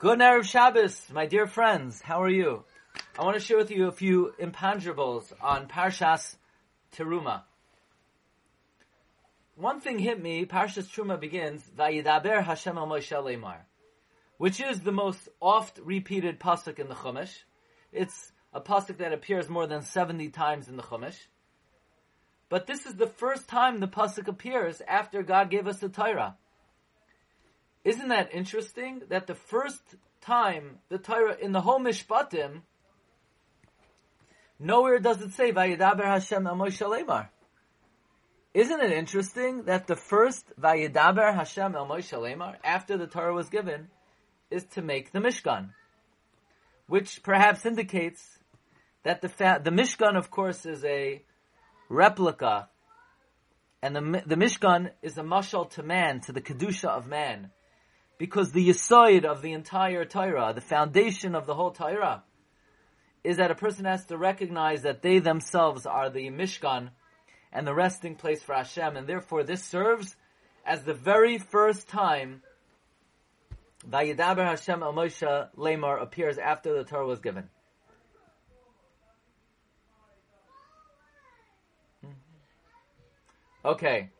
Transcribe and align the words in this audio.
Good 0.00 0.20
Erev 0.20 0.44
Shabbos, 0.44 0.98
my 1.12 1.26
dear 1.26 1.46
friends. 1.46 2.00
How 2.00 2.22
are 2.22 2.30
you? 2.30 2.64
I 3.18 3.22
want 3.22 3.34
to 3.34 3.40
share 3.44 3.58
with 3.58 3.70
you 3.70 3.86
a 3.86 3.92
few 3.92 4.32
imponderables 4.40 5.30
on 5.42 5.68
Parshas 5.68 6.36
Teruma. 6.96 7.42
One 9.56 9.82
thing 9.82 9.98
hit 9.98 10.18
me, 10.22 10.46
Parshas 10.46 10.88
Teruma 10.88 11.20
begins, 11.20 11.62
Vayidaber 11.76 12.42
Hashem 12.42 12.78
al 12.78 12.86
Moshe 12.86 13.12
Lemar, 13.12 13.58
which 14.38 14.58
is 14.58 14.80
the 14.80 14.90
most 14.90 15.28
oft 15.38 15.78
repeated 15.84 16.40
pasuk 16.40 16.78
in 16.78 16.88
the 16.88 16.94
Chumash. 16.94 17.36
It's 17.92 18.32
a 18.54 18.60
pasuk 18.62 18.96
that 18.96 19.12
appears 19.12 19.50
more 19.50 19.66
than 19.66 19.82
70 19.82 20.30
times 20.30 20.68
in 20.68 20.78
the 20.78 20.82
Chumash. 20.82 21.26
But 22.48 22.66
this 22.66 22.86
is 22.86 22.94
the 22.94 23.06
first 23.06 23.48
time 23.48 23.80
the 23.80 23.86
pasuk 23.86 24.28
appears 24.28 24.80
after 24.80 25.22
God 25.22 25.50
gave 25.50 25.66
us 25.66 25.80
the 25.80 25.90
Torah. 25.90 26.38
Isn't 27.84 28.08
that 28.08 28.34
interesting 28.34 29.02
that 29.08 29.26
the 29.26 29.34
first 29.34 29.82
time 30.20 30.78
the 30.88 30.98
Torah 30.98 31.36
in 31.40 31.52
the 31.52 31.62
whole 31.62 31.80
Mishpatim, 31.80 32.60
nowhere 34.58 34.98
does 34.98 35.22
it 35.22 35.32
say 35.32 35.52
Vayidaber 35.52 36.04
Hashem 36.04 36.44
Moshe 36.44 36.86
Lemar. 36.86 37.28
Isn't 38.52 38.80
it 38.80 38.92
interesting 38.92 39.64
that 39.64 39.86
the 39.86 39.96
first 39.96 40.44
Vayidaber 40.60 41.34
Hashem 41.34 41.74
El 41.74 41.86
Moshe 41.86 42.12
Lemar 42.18 42.56
after 42.62 42.98
the 42.98 43.06
Torah 43.06 43.32
was 43.32 43.48
given 43.48 43.88
is 44.50 44.64
to 44.74 44.82
make 44.82 45.12
the 45.12 45.20
Mishkan, 45.20 45.70
which 46.86 47.22
perhaps 47.22 47.64
indicates 47.64 48.38
that 49.04 49.22
the 49.22 49.28
fa- 49.28 49.60
the 49.62 49.70
Mishkan, 49.70 50.16
of 50.16 50.30
course, 50.30 50.66
is 50.66 50.84
a 50.84 51.22
replica, 51.88 52.68
and 53.80 53.96
the 53.96 54.22
the 54.26 54.34
Mishkan 54.34 54.90
is 55.00 55.16
a 55.16 55.22
mashal 55.22 55.70
to 55.70 55.82
man, 55.82 56.20
to 56.22 56.32
the 56.32 56.42
kedusha 56.42 56.88
of 56.88 57.06
man 57.06 57.52
because 58.20 58.52
the 58.52 58.68
yisoid 58.68 59.24
of 59.24 59.40
the 59.40 59.52
entire 59.52 60.04
Torah, 60.04 60.52
the 60.54 60.60
foundation 60.60 61.34
of 61.34 61.46
the 61.46 61.54
whole 61.54 61.70
Torah, 61.70 62.22
is 63.24 63.38
that 63.38 63.50
a 63.50 63.54
person 63.54 63.86
has 63.86 64.04
to 64.04 64.18
recognize 64.18 64.82
that 64.82 65.00
they 65.00 65.20
themselves 65.20 65.86
are 65.86 66.10
the 66.10 66.28
Mishkan 66.28 66.90
and 67.50 67.66
the 67.66 67.72
resting 67.72 68.16
place 68.16 68.42
for 68.42 68.54
Hashem, 68.54 68.98
and 68.98 69.06
therefore 69.06 69.42
this 69.42 69.64
serves 69.64 70.14
as 70.66 70.82
the 70.82 70.92
very 70.92 71.38
first 71.38 71.88
time 71.88 72.42
Vayidaber 73.88 74.44
Hashem 74.44 74.82
El 74.82 74.92
Moshe 74.92 75.48
Lemar 75.56 76.02
appears 76.02 76.36
after 76.36 76.74
the 76.76 76.84
Torah 76.84 77.06
was 77.06 77.20
given. 77.20 77.48
Mm-hmm. 82.04 83.66
Okay. 83.68 84.10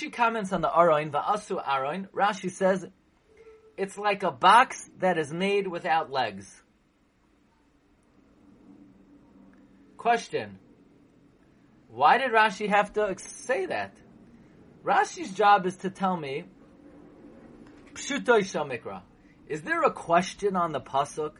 Rashi 0.00 0.12
comments 0.12 0.52
on 0.52 0.60
the 0.60 0.68
Aroin, 0.68 1.10
Va'asu 1.10 1.64
Aroin. 1.64 2.08
Rashi 2.10 2.50
says, 2.50 2.86
it's 3.76 3.98
like 3.98 4.22
a 4.22 4.30
box 4.30 4.88
that 4.98 5.18
is 5.18 5.32
made 5.32 5.66
without 5.66 6.10
legs. 6.10 6.62
Question. 9.96 10.58
Why 11.88 12.18
did 12.18 12.32
Rashi 12.32 12.68
have 12.68 12.92
to 12.94 13.14
say 13.18 13.66
that? 13.66 13.96
Rashi's 14.84 15.32
job 15.32 15.66
is 15.66 15.76
to 15.78 15.90
tell 15.90 16.16
me, 16.16 16.44
Pshutoy 17.94 18.40
Shamikra. 18.40 19.02
Is 19.48 19.62
there 19.62 19.82
a 19.82 19.90
question 19.90 20.56
on 20.56 20.72
the 20.72 20.80
Pasuk 20.80 21.32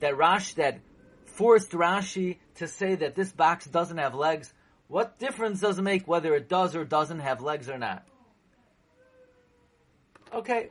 that 0.00 0.14
Rashi, 0.14 0.54
that 0.54 0.80
forced 1.24 1.72
Rashi 1.72 2.38
to 2.56 2.68
say 2.68 2.94
that 2.94 3.14
this 3.14 3.32
box 3.32 3.66
doesn't 3.66 3.98
have 3.98 4.14
legs? 4.14 4.52
What 4.88 5.18
difference 5.18 5.60
does 5.60 5.78
it 5.78 5.82
make 5.82 6.06
whether 6.06 6.34
it 6.34 6.48
does 6.48 6.76
or 6.76 6.84
doesn't 6.84 7.20
have 7.20 7.40
legs 7.40 7.68
or 7.68 7.78
not? 7.78 8.06
Okay. 10.32 10.70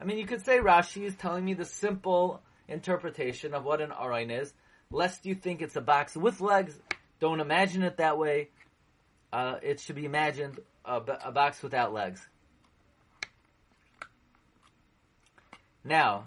I 0.00 0.04
mean, 0.04 0.18
you 0.18 0.26
could 0.26 0.44
say 0.44 0.58
Rashi 0.58 1.02
is 1.02 1.14
telling 1.16 1.44
me 1.44 1.54
the 1.54 1.64
simple 1.64 2.42
interpretation 2.68 3.54
of 3.54 3.64
what 3.64 3.80
an 3.80 3.90
arain 3.90 4.30
is, 4.30 4.52
lest 4.90 5.26
you 5.26 5.34
think 5.34 5.60
it's 5.60 5.76
a 5.76 5.80
box 5.80 6.16
with 6.16 6.40
legs. 6.40 6.78
Don't 7.18 7.40
imagine 7.40 7.82
it 7.82 7.98
that 7.98 8.16
way. 8.18 8.48
Uh, 9.32 9.56
it 9.62 9.80
should 9.80 9.96
be 9.96 10.04
imagined 10.04 10.58
a, 10.84 10.96
a 11.24 11.32
box 11.32 11.62
without 11.62 11.92
legs. 11.92 12.26
Now, 15.84 16.24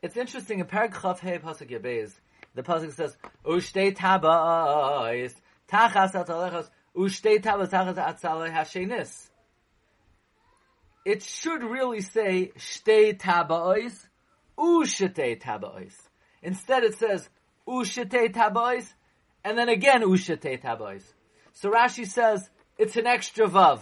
It's 0.00 0.16
interesting 0.16 0.60
in 0.60 0.66
Chav 0.66 1.18
Hey 1.18 1.40
Pasuk 1.40 1.70
Yabez, 1.70 2.12
the 2.54 2.62
pasuk 2.62 2.92
says 2.92 3.16
Ushtei 3.44 3.96
Tabais 3.96 5.34
Tachas 5.68 6.12
Atalechos 6.12 6.68
Ushtei 6.96 7.42
Tabas 7.42 7.70
Tachas 7.70 7.96
Atzalei 7.96 8.52
Hashenis. 8.52 9.28
It 11.04 11.24
should 11.24 11.64
really 11.64 12.00
say 12.00 12.52
Shtei 12.56 13.18
Tabais 13.18 14.06
Ushtei 14.56 15.40
Tabais. 15.42 15.94
Instead, 16.42 16.84
it 16.84 16.96
says 16.96 17.28
Ushtei 17.66 18.32
Tabais 18.32 18.86
and 19.42 19.58
then 19.58 19.68
again 19.68 20.02
Ushtei 20.02 20.62
Tabais. 20.62 21.02
So 21.54 21.72
Rashi 21.72 22.06
says 22.06 22.48
it's 22.76 22.96
an 22.96 23.08
extra 23.08 23.48
vav. 23.48 23.80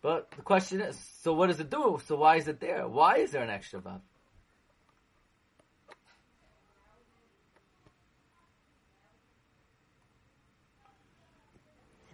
But 0.00 0.30
the 0.36 0.42
question 0.42 0.80
is, 0.80 0.96
so 1.22 1.32
what 1.32 1.48
does 1.48 1.58
it 1.58 1.70
do? 1.70 2.00
So 2.06 2.14
why 2.14 2.36
is 2.36 2.46
it 2.46 2.60
there? 2.60 2.86
Why 2.86 3.16
is 3.16 3.32
there 3.32 3.42
an 3.42 3.50
extra 3.50 3.80
vav? 3.80 4.00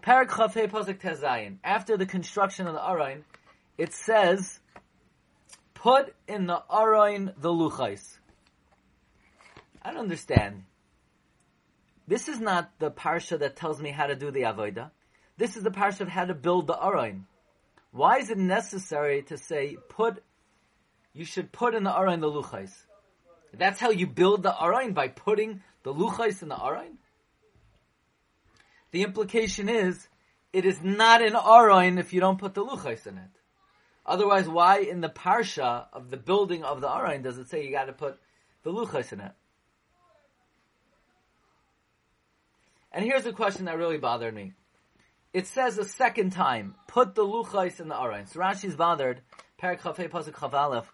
Parak 0.03 0.29
Pasuk 0.29 1.01
Tezayin. 1.01 1.57
After 1.65 1.97
the 1.97 2.07
construction 2.07 2.67
of 2.67 2.75
the 2.75 2.81
Arain, 2.81 3.23
it 3.79 3.93
says, 3.93 4.61
put 5.75 6.15
in 6.29 6.47
the 6.47 6.63
Arain 6.71 7.33
the 7.39 7.51
Luchais. 7.51 8.19
I 9.83 9.91
don't 9.91 10.01
understand. 10.01 10.65
This 12.07 12.29
is 12.29 12.41
not 12.41 12.71
the 12.79 12.91
parsha 12.91 13.39
that 13.39 13.57
tells 13.57 13.81
me 13.81 13.91
how 13.91 14.07
to 14.07 14.17
do 14.17 14.31
the 14.31 14.43
avodah. 14.43 14.91
This 15.39 15.57
is 15.57 15.63
the 15.63 15.71
parsha 15.71 16.01
of 16.01 16.09
how 16.09 16.25
to 16.25 16.35
build 16.35 16.67
the 16.67 16.75
arain. 16.75 17.23
Why 17.93 18.19
is 18.19 18.31
it 18.31 18.37
necessary 18.37 19.23
to 19.29 19.39
say 19.39 19.77
put? 19.89 20.23
You 21.13 21.25
should 21.25 21.53
put 21.53 21.75
in 21.75 21.85
the 21.85 21.91
arain 21.91 22.21
the 22.21 22.31
luchais. 22.31 22.73
That's 23.57 23.81
how 23.81 23.91
you 23.91 24.07
build 24.07 24.43
the 24.43 24.53
arain 24.53 24.93
by 24.93 25.09
putting 25.09 25.63
the 25.83 25.95
luchais 25.95 26.43
in 26.43 26.49
the 26.49 26.57
arain. 26.57 26.99
The 28.91 29.03
implication 29.03 29.69
is, 29.69 30.09
it 30.53 30.65
is 30.65 30.83
not 30.83 31.23
an 31.23 31.35
aroin 31.35 31.99
if 31.99 32.13
you 32.13 32.21
don't 32.21 32.39
put 32.39 32.55
the 32.55 32.65
luchais 32.65 33.07
in 33.07 33.19
it. 33.19 33.31
Otherwise, 34.05 34.49
why 34.49 34.79
in 34.79 35.01
the 35.01 35.09
parsha 35.09 35.87
of 35.93 36.11
the 36.11 36.17
building 36.17 36.65
of 36.65 36.81
the 36.81 36.89
aroin 36.89 37.23
does 37.23 37.39
it 37.39 37.49
say 37.49 37.65
you 37.65 37.71
got 37.71 37.85
to 37.85 37.93
put 37.93 38.19
the 38.63 38.73
luchais 38.73 39.13
in 39.13 39.21
it? 39.21 39.33
And 42.93 43.05
here's 43.05 43.27
a 43.27 43.33
question 43.33 43.67
that 43.67 43.79
really 43.79 43.99
bothered 43.99 44.35
me. 44.35 44.53
It 45.33 45.47
says 45.47 45.79
a 45.79 45.85
second 45.85 46.31
time, 46.31 46.75
put 46.89 47.15
the 47.15 47.25
luchais 47.25 47.79
in 47.79 47.89
the 47.89 47.95
aroin. 47.95 48.29
So 48.29 48.41
Rashi's 48.41 48.75
bothered. 48.75 49.21
Parak 49.63 49.81
Chafei 49.81 50.09
Pasuk 50.09 50.33
Chavalef. 50.33 50.87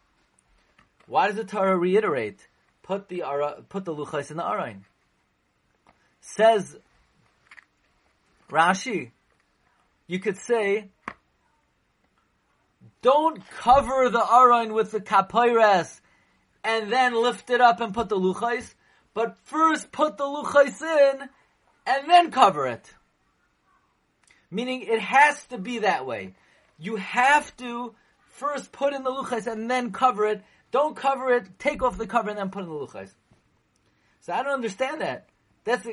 Why 1.07 1.29
does 1.29 1.37
the 1.37 1.45
Torah 1.45 1.79
reiterate? 1.79 2.47
Put 2.83 3.09
the 3.09 3.23
put 3.69 3.85
the 3.85 3.95
luchais 3.95 4.31
in 4.31 4.37
the 4.37 4.43
aroin. 4.43 4.81
Says 6.21 6.77
Rashi, 8.51 9.11
you 10.07 10.19
could 10.19 10.37
say, 10.37 10.91
don't 13.03 13.47
cover 13.49 14.09
the 14.09 14.25
aron 14.25 14.73
with 14.73 14.91
the 14.91 15.01
kapayres 15.01 16.01
and 16.65 16.93
then 16.93 17.15
lift 17.15 17.51
it 17.51 17.61
up 17.61 17.81
and 17.81 17.95
put 17.95 18.09
the 18.09 18.17
luchais, 18.17 18.75
but 19.15 19.37
first 19.45 19.93
put 19.93 20.17
the 20.17 20.25
luchais 20.25 20.83
in 20.83 21.29
and 21.87 22.11
then 22.11 22.31
cover 22.31 22.67
it. 22.67 22.93
Meaning 24.51 24.83
it 24.83 25.01
has 25.01 25.45
to 25.47 25.59
be 25.59 25.81
that 25.81 26.07
way. 26.07 26.35
You 26.79 26.97
have 26.97 27.57
to 27.59 27.95
first 28.31 28.73
put 28.73 28.93
in 28.93 29.03
the 29.03 29.11
luchais 29.11 29.47
and 29.47 29.71
then 29.71 29.93
cover 29.93 30.27
it. 30.27 30.43
Don't 30.71 30.97
cover 30.97 31.33
it, 31.33 31.59
take 31.59 31.83
off 31.83 31.99
the 31.99 32.07
cover 32.07 32.31
and 32.31 32.39
then 32.39 32.51
put 32.51 32.65
in 32.65 32.69
the 32.69 32.75
luchais. 32.75 33.11
So 34.21 34.33
I 34.33 34.43
don't 34.43 34.55
understand 34.55 35.01
that. 35.01 35.29
That's 35.65 35.87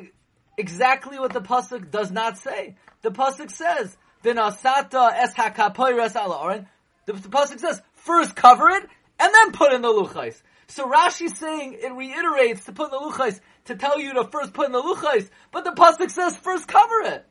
exactly 0.58 1.20
what 1.20 1.34
the 1.34 1.42
pasuk 1.42 1.92
does 1.92 2.12
not 2.12 2.38
say. 2.38 2.76
The 3.02 3.12
pasuk 3.12 3.52
says, 3.52 3.98
"V'nasata 4.24 5.14
es 5.14 5.34
hakapoyres 5.34 6.16
ala 6.16 6.66
The, 7.06 7.14
the 7.14 7.30
pasuk 7.30 7.60
says, 7.60 7.82
first 7.94 8.36
cover 8.36 8.70
it 8.70 8.84
and 9.20 9.34
then 9.34 9.52
put 9.52 9.74
in 9.74 9.82
the 9.82 9.90
luchais. 9.90 10.42
So 10.68 10.90
Rashi's 10.90 11.38
saying 11.38 11.78
it 11.82 11.94
reiterates 11.94 12.66
to 12.66 12.74
put 12.74 12.92
in 12.92 13.00
the 13.00 13.12
luchais 13.12 13.40
to 13.66 13.76
tell 13.76 14.00
you 14.00 14.14
to 14.14 14.26
first 14.26 14.54
put 14.54 14.68
in 14.68 14.72
the 14.72 14.82
luchais, 14.82 15.30
but 15.52 15.64
the 15.64 15.72
pasuk 15.72 16.10
says 16.10 16.36
first 16.38 16.68
cover 16.68 17.02
it. 17.06 17.26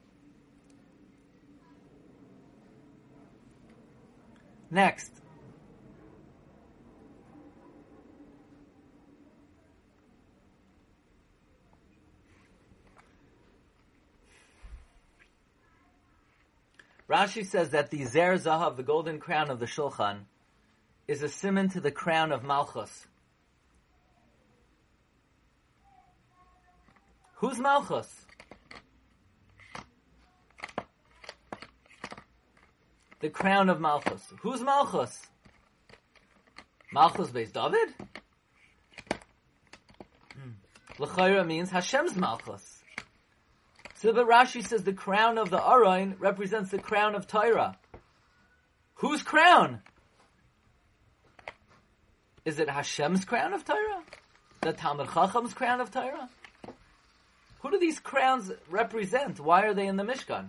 Next. 4.70 5.10
Rashi 17.12 17.44
says 17.44 17.70
that 17.70 17.90
the 17.90 18.04
Zer 18.04 18.36
Zahav, 18.38 18.76
the 18.78 18.82
golden 18.82 19.18
crown 19.18 19.50
of 19.50 19.60
the 19.60 19.66
Shulchan, 19.66 20.20
is 21.06 21.22
a 21.22 21.28
simon 21.28 21.68
to 21.68 21.80
the 21.80 21.90
crown 21.90 22.32
of 22.32 22.42
Malchus. 22.42 23.06
Who's 27.34 27.58
Malchus? 27.58 28.08
The 33.20 33.28
crown 33.28 33.68
of 33.68 33.78
Malchus. 33.78 34.32
Who's 34.40 34.62
Malchus? 34.62 35.26
Malchus 36.92 37.28
Bais 37.28 37.52
David? 37.52 37.94
Hmm. 40.34 40.52
L'chayra 40.98 41.46
means 41.46 41.68
Hashem's 41.68 42.16
Malchus. 42.16 42.81
So 44.02 44.12
but 44.12 44.26
Rashi 44.26 44.66
says 44.66 44.82
the 44.82 44.92
crown 44.92 45.38
of 45.38 45.50
the 45.50 45.60
Arain 45.60 46.16
represents 46.18 46.72
the 46.72 46.80
crown 46.80 47.14
of 47.14 47.28
Torah. 47.28 47.78
Whose 48.94 49.22
crown? 49.22 49.80
Is 52.44 52.58
it 52.58 52.68
Hashem's 52.68 53.24
crown 53.24 53.52
of 53.52 53.64
Torah? 53.64 54.02
The 54.60 54.72
Talmud 54.72 55.06
Chacham's 55.14 55.54
crown 55.54 55.80
of 55.80 55.92
Torah? 55.92 56.28
Who 57.60 57.70
do 57.70 57.78
these 57.78 58.00
crowns 58.00 58.50
represent? 58.68 59.38
Why 59.38 59.66
are 59.66 59.74
they 59.74 59.86
in 59.86 59.94
the 59.94 60.02
Mishkan? 60.02 60.48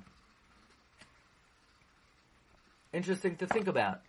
Interesting 2.92 3.36
to 3.36 3.46
think 3.46 3.68
about. 3.68 4.02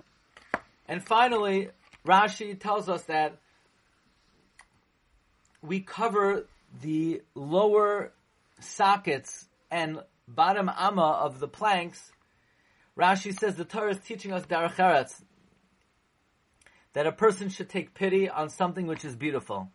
And 0.88 1.04
finally, 1.04 1.68
Rashi 2.06 2.58
tells 2.58 2.88
us 2.88 3.02
that 3.04 3.36
we 5.60 5.80
cover 5.80 6.46
the 6.80 7.20
lower 7.34 8.10
sockets 8.64 9.46
and 9.70 10.00
bottom 10.26 10.70
amma 10.76 11.18
of 11.22 11.40
the 11.40 11.48
planks. 11.48 12.12
Rashi 12.98 13.36
says 13.38 13.56
the 13.56 13.64
Torah 13.64 13.90
is 13.90 13.98
teaching 13.98 14.32
us 14.32 14.46
eretz, 14.46 15.22
that 16.92 17.06
a 17.06 17.12
person 17.12 17.48
should 17.48 17.68
take 17.68 17.94
pity 17.94 18.28
on 18.28 18.48
something 18.48 18.86
which 18.86 19.04
is 19.04 19.16
beautiful. 19.16 19.70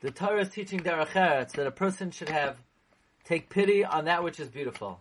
The 0.00 0.10
Torah 0.10 0.40
is 0.40 0.48
teaching 0.48 0.80
derech 0.80 1.10
eretz 1.10 1.52
that 1.52 1.66
a 1.66 1.70
person 1.70 2.10
should 2.10 2.28
have 2.28 2.56
take 3.24 3.48
pity 3.48 3.84
on 3.84 4.06
that 4.06 4.24
which 4.24 4.40
is 4.40 4.48
beautiful. 4.48 5.00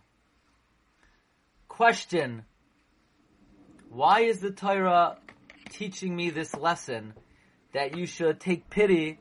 Question: 1.68 2.46
Why 3.90 4.20
is 4.22 4.42
the 4.42 4.52
Torah 4.52 5.18
teaching 5.72 6.16
me 6.16 6.30
this 6.30 6.56
lesson 6.56 7.14
that 7.74 7.98
you 7.98 8.06
should 8.06 8.40
take 8.40 8.70
pity 8.70 9.20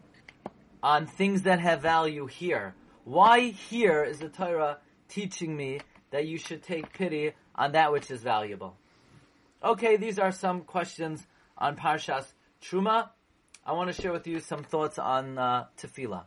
on 0.82 1.06
things 1.06 1.42
that 1.42 1.60
have 1.60 1.80
value 1.80 2.26
here? 2.26 2.74
Why 3.04 3.48
here 3.48 4.04
is 4.04 4.18
the 4.18 4.28
Torah 4.28 4.78
teaching 5.08 5.56
me 5.56 5.80
that 6.10 6.26
you 6.26 6.36
should 6.36 6.62
take 6.62 6.92
pity 6.92 7.32
on 7.54 7.72
that 7.72 7.92
which 7.92 8.10
is 8.10 8.22
valuable? 8.22 8.76
Okay, 9.64 9.96
these 9.96 10.18
are 10.18 10.32
some 10.32 10.62
questions 10.62 11.26
on 11.56 11.76
Parshas 11.76 12.26
Truma. 12.62 13.10
I 13.64 13.72
want 13.72 13.94
to 13.94 14.00
share 14.00 14.12
with 14.12 14.26
you 14.26 14.40
some 14.40 14.64
thoughts 14.64 14.98
on 14.98 15.38
uh, 15.38 15.66
tefillah. 15.78 16.24